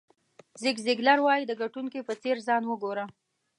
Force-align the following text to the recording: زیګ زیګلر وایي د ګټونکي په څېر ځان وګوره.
زیګ 0.61 0.77
زیګلر 0.85 1.19
وایي 1.21 1.43
د 1.47 1.53
ګټونکي 1.61 1.99
په 2.07 2.13
څېر 2.21 2.37
ځان 2.47 2.63
وګوره. 2.67 3.05